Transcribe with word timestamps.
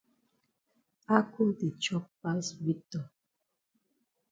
Ako 1.17 1.41
di 1.57 1.69
chop 1.83 2.05
pass 2.21 2.45
Victor. 2.65 3.05